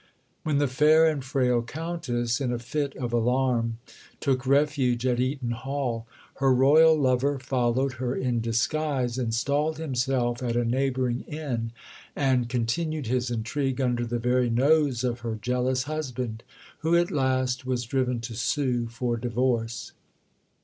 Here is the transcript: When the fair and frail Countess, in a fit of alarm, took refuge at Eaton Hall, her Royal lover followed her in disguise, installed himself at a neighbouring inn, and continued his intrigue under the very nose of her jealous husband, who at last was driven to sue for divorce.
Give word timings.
When 0.41 0.57
the 0.57 0.67
fair 0.67 1.07
and 1.07 1.23
frail 1.23 1.61
Countess, 1.61 2.41
in 2.41 2.51
a 2.51 2.57
fit 2.57 2.95
of 2.97 3.13
alarm, 3.13 3.77
took 4.19 4.47
refuge 4.47 5.05
at 5.05 5.19
Eaton 5.19 5.51
Hall, 5.51 6.07
her 6.37 6.51
Royal 6.51 6.97
lover 6.97 7.37
followed 7.37 7.93
her 8.01 8.15
in 8.15 8.41
disguise, 8.41 9.19
installed 9.19 9.77
himself 9.77 10.41
at 10.41 10.55
a 10.55 10.65
neighbouring 10.65 11.21
inn, 11.27 11.71
and 12.15 12.49
continued 12.49 13.05
his 13.05 13.29
intrigue 13.29 13.79
under 13.79 14.07
the 14.07 14.17
very 14.17 14.49
nose 14.49 15.03
of 15.03 15.19
her 15.19 15.37
jealous 15.39 15.83
husband, 15.83 16.41
who 16.79 16.95
at 16.95 17.11
last 17.11 17.67
was 17.67 17.83
driven 17.83 18.19
to 18.21 18.33
sue 18.33 18.87
for 18.87 19.17
divorce. 19.17 19.91